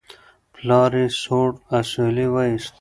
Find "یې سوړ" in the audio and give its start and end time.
1.01-1.49